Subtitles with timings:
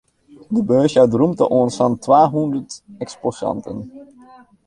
[0.55, 3.77] De beurs jout rûmte oan sa'n twahûndert eksposanten.